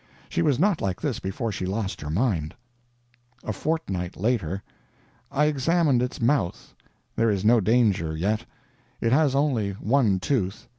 She 0.29 0.41
was 0.41 0.57
not 0.57 0.81
like 0.81 0.99
this 0.99 1.19
before 1.19 1.51
she 1.51 1.67
lost 1.67 2.01
her 2.01 2.09
mind. 2.09 2.55
A 3.43 3.53
FORTNIGHT 3.53 4.17
LATER. 4.17 4.63
I 5.31 5.45
examined 5.45 6.01
its 6.01 6.19
mouth. 6.19 6.73
There 7.15 7.29
is 7.29 7.45
no 7.45 7.59
danger 7.61 8.17
yet: 8.17 8.43
it 8.99 9.11
has 9.11 9.35
only 9.35 9.73
one 9.73 10.19
tooth. 10.19 10.67